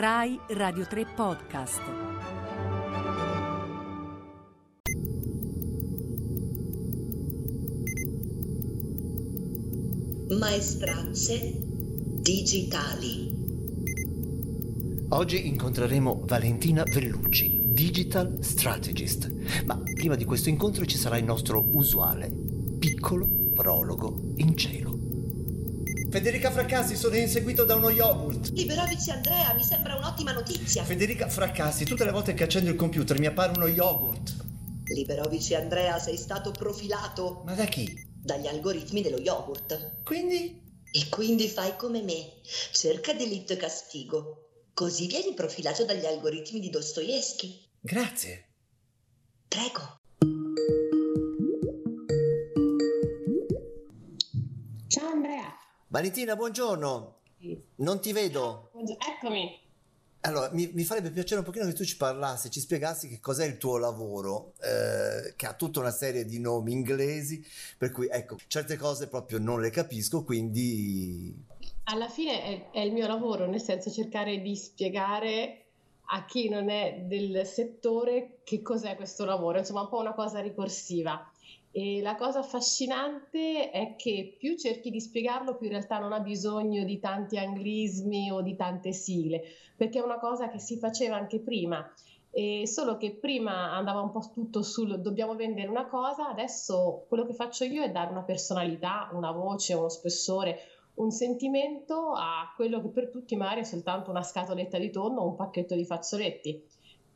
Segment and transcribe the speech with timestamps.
[0.00, 1.80] Rai Radio 3 Podcast.
[10.38, 11.52] Maestranze
[12.20, 13.34] digitali.
[15.08, 19.64] Oggi incontreremo Valentina Vellucci, Digital Strategist.
[19.64, 22.30] Ma prima di questo incontro ci sarà il nostro usuale
[22.78, 25.07] piccolo prologo in cielo.
[26.10, 28.48] Federica Fraccasi, sono inseguito da uno yogurt.
[28.52, 30.82] Liberovici Andrea, mi sembra un'ottima notizia.
[30.82, 34.34] Federica Fraccasi, tutte le volte che accendo il computer mi appare uno yogurt.
[34.84, 38.06] Liberovici Andrea, sei stato profilato Ma da chi?
[38.22, 40.02] dagli algoritmi dello yogurt.
[40.02, 40.62] Quindi?
[40.90, 42.40] E quindi fai come me,
[42.72, 44.48] cerca delitto e castigo.
[44.72, 47.68] Così vieni profilato dagli algoritmi di Dostoevsky.
[47.80, 48.46] Grazie.
[49.46, 49.97] Prego.
[55.90, 57.16] Valentina, buongiorno.
[57.76, 58.68] Non ti vedo.
[58.72, 59.02] Buongiorno.
[59.10, 59.58] Eccomi.
[60.20, 63.46] Allora, mi, mi farebbe piacere un pochino che tu ci parlassi, ci spiegassi che cos'è
[63.46, 67.42] il tuo lavoro, eh, che ha tutta una serie di nomi inglesi,
[67.78, 71.34] per cui ecco, certe cose proprio non le capisco, quindi...
[71.84, 75.62] Alla fine è, è il mio lavoro, nel senso cercare di spiegare
[76.10, 80.40] a chi non è del settore che cos'è questo lavoro, insomma un po' una cosa
[80.40, 81.30] ricorsiva.
[81.80, 86.18] E la cosa affascinante è che più cerchi di spiegarlo, più in realtà non ha
[86.18, 89.44] bisogno di tanti anglismi o di tante sigle,
[89.76, 91.88] perché è una cosa che si faceva anche prima.
[92.32, 97.24] E solo che prima andava un po' tutto sul dobbiamo vendere una cosa, adesso quello
[97.24, 100.58] che faccio io è dare una personalità, una voce, uno spessore,
[100.94, 105.28] un sentimento a quello che per tutti magari è soltanto una scatoletta di tonno o
[105.28, 106.60] un pacchetto di fazzoletti.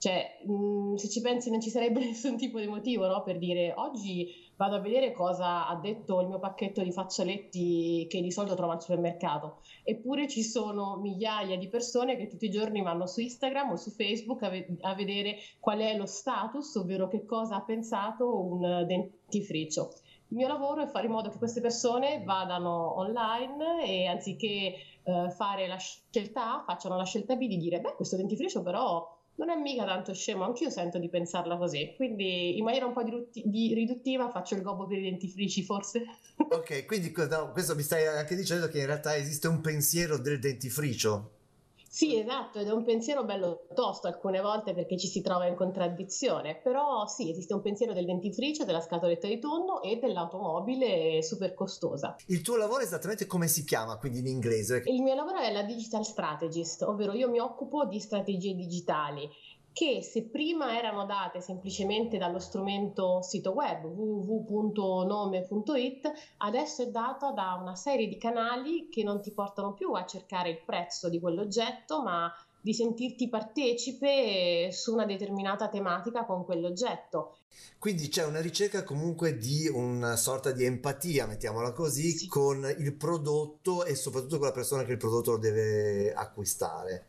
[0.02, 3.22] Cioè, mh, se ci pensi non ci sarebbe nessun tipo di motivo no?
[3.22, 8.20] per dire oggi vado a vedere cosa ha detto il mio pacchetto di fazzoletti che
[8.20, 9.60] di solito trovo al supermercato.
[9.84, 13.90] Eppure ci sono migliaia di persone che tutti i giorni vanno su Instagram o su
[13.90, 18.84] Facebook a, ve- a vedere qual è lo status, ovvero che cosa ha pensato un
[18.84, 19.92] dentifricio.
[20.30, 24.74] Il mio lavoro è fare in modo che queste persone vadano online e anziché
[25.04, 29.20] eh, fare la scelta A, facciano la scelta B di dire, beh, questo dentifricio però
[29.36, 31.94] non è mica tanto scemo, anch'io sento di pensarla così.
[31.96, 36.04] Quindi in maniera un po' di, di riduttiva faccio il gobbo per i dentifrici, forse.
[36.36, 40.38] Ok, quindi no, questo mi stai anche dicendo che in realtà esiste un pensiero del
[40.38, 41.40] dentifricio.
[41.94, 45.54] Sì, esatto, ed è un pensiero bello tosto alcune volte perché ci si trova in
[45.54, 51.52] contraddizione, però sì, esiste un pensiero del dentifricio, della scatoletta di tonno e dell'automobile super
[51.52, 52.16] costosa.
[52.28, 54.82] Il tuo lavoro esattamente come si chiama, quindi in inglese?
[54.86, 59.28] Il mio lavoro è la digital strategist, ovvero io mi occupo di strategie digitali
[59.72, 65.32] che se prima erano date semplicemente dallo strumento sito web www.nome.it,
[66.38, 70.50] adesso è data da una serie di canali che non ti portano più a cercare
[70.50, 72.30] il prezzo di quell'oggetto, ma
[72.60, 77.38] di sentirti partecipe su una determinata tematica con quell'oggetto.
[77.78, 82.28] Quindi c'è una ricerca comunque di una sorta di empatia, mettiamola così, sì.
[82.28, 87.06] con il prodotto e soprattutto con la persona che il prodotto lo deve acquistare.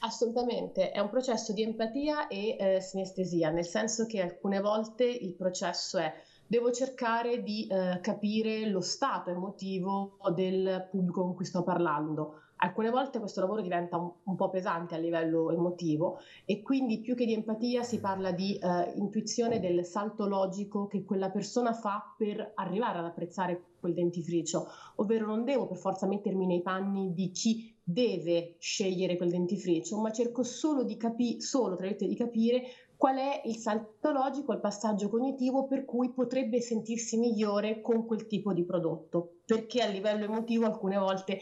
[0.00, 5.34] Assolutamente, è un processo di empatia e eh, sinestesia, nel senso che alcune volte il
[5.34, 6.12] processo è
[6.46, 12.42] devo cercare di eh, capire lo stato emotivo del pubblico con cui sto parlando.
[12.66, 17.14] Alcune volte questo lavoro diventa un, un, po' pesante a livello emotivo e quindi più
[17.14, 22.12] che di empatia si parla di eh, intuizione del salto logico che quella persona fa
[22.18, 24.66] per arrivare ad apprezzare quel dentifricio,
[24.96, 30.10] ovvero non devo per forza mettermi nei panni di chi deve scegliere quel dentifricio, ma
[30.10, 32.64] cerco solo di, capi- solo, di capire
[32.96, 38.26] qual è il salto logico, il passaggio cognitivo per cui potrebbe sentirsi migliore con quel
[38.26, 39.34] tipo di prodotto.
[39.44, 41.38] Perché a livello emotivo alcune volte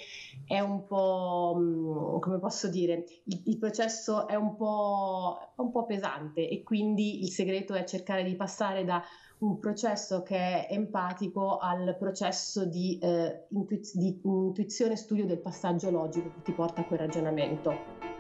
[0.47, 5.87] è un po', mm, come posso dire, il, il processo è un po', un po'
[5.87, 9.03] pesante e quindi il segreto è cercare di passare da
[9.39, 15.91] un processo che è empatico al processo di, eh, intuiz- di intuizione studio del passaggio
[15.91, 18.14] logico che ti porta a quel ragionamento.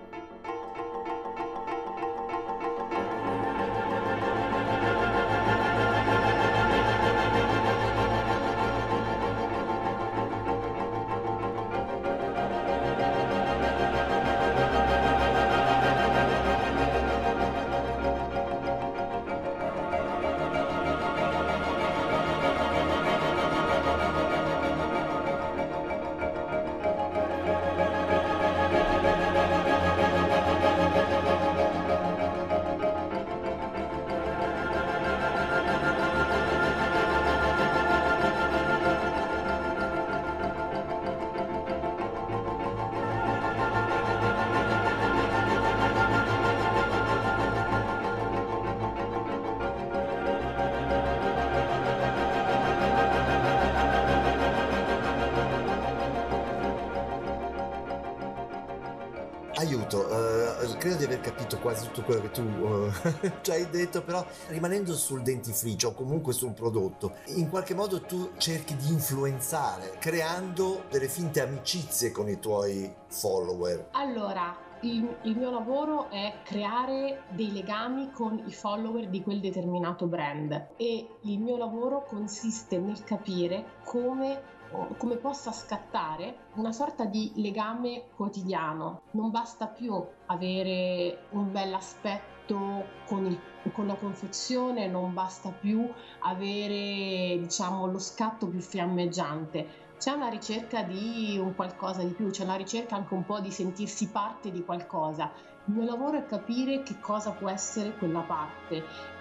[59.85, 62.91] Aiuto, uh, credo di aver capito quasi tutto quello che tu uh,
[63.43, 68.33] ci hai detto, però rimanendo sul dentifricio o comunque sul prodotto, in qualche modo tu
[68.39, 73.89] cerchi di influenzare, creando delle finte amicizie con i tuoi follower.
[73.93, 80.07] Allora, il, il, mio lavoro è creare dei legami con i follower di quel determinato
[80.07, 84.53] brand e il mio lavoro consiste nel capire come
[84.97, 89.03] come possa scattare una sorta di legame quotidiano.
[89.13, 93.39] Non basta più avere un bel aspetto con, il,
[93.73, 95.89] con la confezione, non basta più
[96.21, 99.83] avere diciamo, lo scatto più fiammeggiante.
[99.99, 103.51] C'è una ricerca di un qualcosa di più, c'è una ricerca anche un po' di
[103.51, 105.31] sentirsi parte di qualcosa.
[105.67, 109.14] Il mio lavoro è capire che cosa può essere quella parte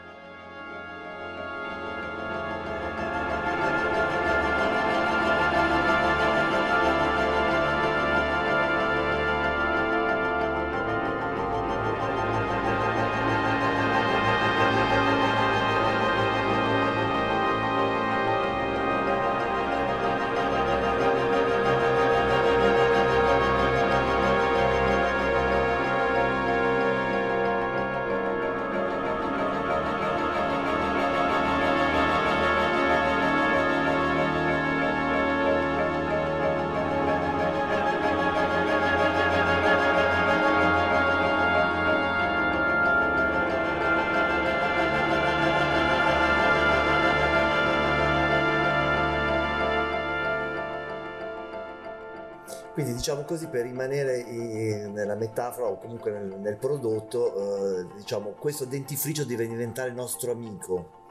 [52.74, 58.32] Quindi diciamo così per rimanere in, nella metafora o comunque nel, nel prodotto, eh, diciamo
[58.32, 61.02] questo dentifricio deve diventare nostro amico.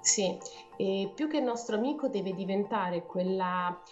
[0.00, 0.38] Sì,
[0.76, 3.82] e più che nostro amico deve diventare quella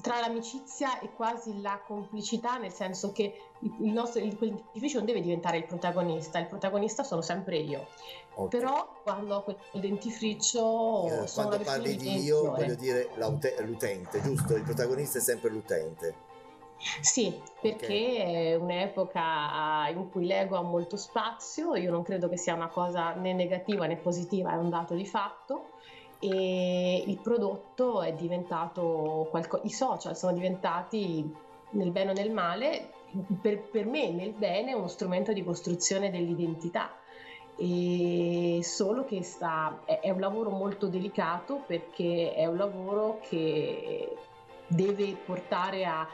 [0.00, 4.54] tra l'amicizia e quasi la complicità, nel senso che il nostro il, quel
[4.94, 7.86] non deve diventare il protagonista, il protagonista sono sempre io.
[8.34, 8.60] Okay.
[8.60, 13.10] Però quando ho quel dentifricio eh, quando parli di io voglio dire
[13.64, 14.54] l'utente, giusto?
[14.54, 16.26] Il protagonista è sempre l'utente.
[17.00, 18.16] Sì, perché okay.
[18.16, 23.14] è un'epoca in cui l'ego ha molto spazio, io non credo che sia una cosa
[23.14, 25.70] né negativa né positiva, è un dato di fatto
[26.20, 31.32] e il prodotto è diventato qualcosa, i social sono diventati
[31.70, 32.92] nel bene o nel male,
[33.40, 36.90] per, per me nel bene uno strumento di costruzione dell'identità.
[37.56, 44.16] E solo che sta, è, è un lavoro molto delicato perché è un lavoro che
[44.68, 46.06] deve portare a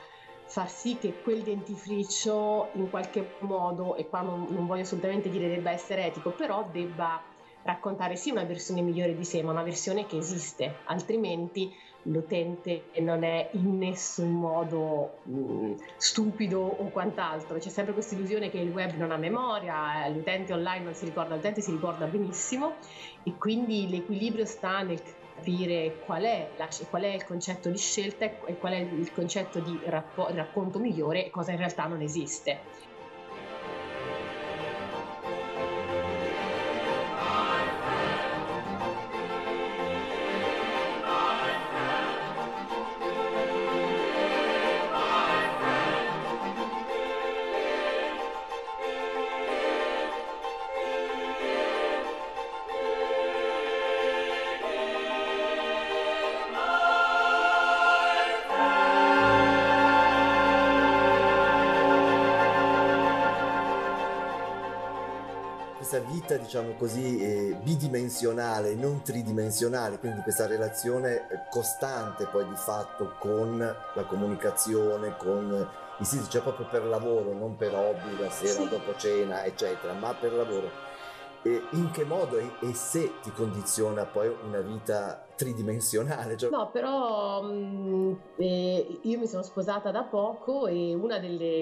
[0.47, 5.49] far sì che quel dentifricio in qualche modo, e qua non, non voglio assolutamente dire
[5.49, 7.21] debba essere etico, però debba
[7.65, 11.73] raccontare sì una versione migliore di sé, ma una versione che esiste, altrimenti
[12.07, 17.59] l'utente non è in nessun modo mh, mm, stupido o quant'altro.
[17.59, 21.35] C'è sempre questa illusione che il web non ha memoria, l'utente online non si ricorda,
[21.35, 22.79] l'utente si ricorda benissimo
[23.23, 28.27] e quindi l'equilibrio sta nel capire qual è, la, qual è il concetto di scelta
[28.27, 32.67] e qual è il concetto di rappo- racconto migliore e cosa in realtà non esiste.
[65.99, 73.59] Vita, diciamo così, eh, bidimensionale, non tridimensionale, quindi questa relazione costante poi di fatto con
[73.59, 78.69] la comunicazione, con i siti, cioè proprio per lavoro, non per hobby, la sera sì.
[78.69, 80.93] dopo cena, eccetera, ma per lavoro.
[81.47, 86.39] E in che modo e, e, se ti condiziona poi una vita tridimensionale?
[86.39, 86.49] Cioè...
[86.49, 91.19] No, però mh, mm, eh, io mi sono sposata da poco e uno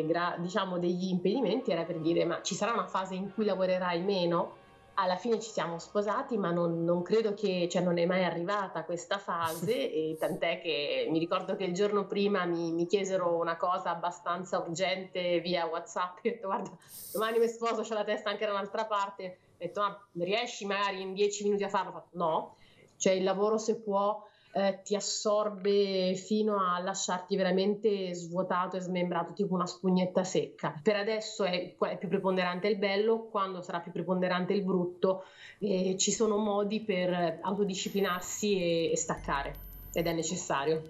[0.07, 4.01] gra- diciamo, degli impedimenti era per dire ma ci sarà una fase in cui lavorerai
[4.03, 4.61] meno?
[4.95, 8.85] Alla fine ci siamo sposati, ma non, non credo che, cioè non è mai arrivata
[8.85, 13.57] questa fase, e tant'è che mi ricordo che il giorno prima mi, mi chiesero una
[13.57, 16.71] cosa abbastanza urgente via WhatsApp, ho detto guarda,
[17.13, 21.13] domani mi sposo, ho la testa anche da un'altra parte, detto, ah, riesci magari in
[21.15, 22.09] dieci minuti a farlo?
[22.13, 22.57] No,
[22.97, 24.23] cioè il lavoro se può
[24.55, 30.79] eh, ti assorbe fino a lasciarti veramente svuotato e smembrato, tipo una spugnetta secca.
[30.83, 35.25] Per adesso è, è più preponderante il bello, quando sarà più preponderante il brutto,
[35.59, 39.55] eh, ci sono modi per autodisciplinarsi e, e staccare
[39.93, 40.83] ed è necessario.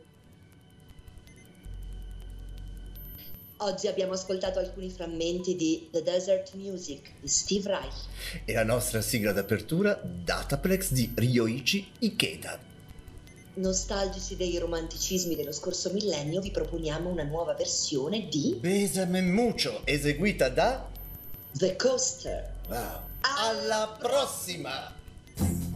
[3.62, 7.94] Oggi abbiamo ascoltato alcuni frammenti di The Desert Music di Steve Reich.
[8.44, 12.58] E la nostra sigla d'apertura, Dataplex di Ryoichi Ikeda.
[13.54, 20.48] Nostalgici dei romanticismi dello scorso millennio, vi proponiamo una nuova versione di Besame Mucho, eseguita
[20.48, 20.88] da
[21.52, 22.52] The Coaster.
[22.68, 23.00] Wow.
[23.20, 24.92] Alla prossima!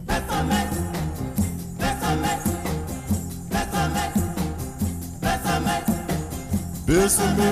[0.03, 0.69] Bésame,
[1.77, 2.56] bésame,
[6.87, 7.51] Bésame,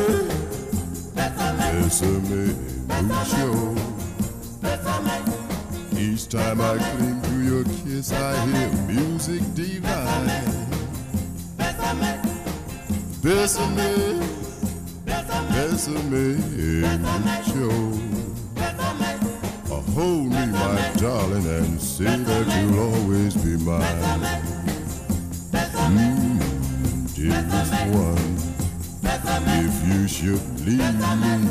[1.14, 2.56] bésame
[3.04, 3.76] mucho.
[5.98, 10.30] Each time I cling to your kiss, I hear music divine.
[13.22, 14.22] Bésame,
[15.52, 16.38] bésame
[17.26, 17.70] mucho.
[19.70, 23.84] Uh, hold me, my darling, and say that you'll always be mine.
[25.76, 26.40] Mm,
[27.16, 28.55] dearest one,
[29.28, 30.80] if you should leave
[31.22, 31.50] me,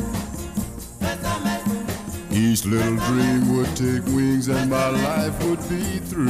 [2.30, 6.26] each little dream would take wings and my life would be through.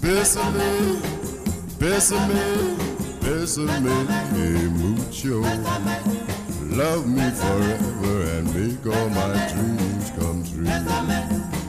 [0.00, 1.00] Bésame,
[1.78, 2.76] bésame,
[3.20, 5.40] bésame mucho.
[6.76, 11.63] Love me forever and make all my dreams come true.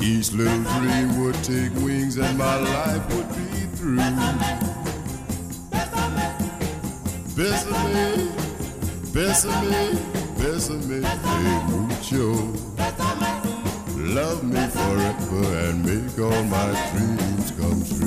[0.00, 3.98] Each little dream would take wings and my life would be through.
[7.36, 8.30] Bésame,
[9.12, 9.98] bésame,
[10.38, 11.02] bésame
[15.86, 18.06] make all my dreams come true.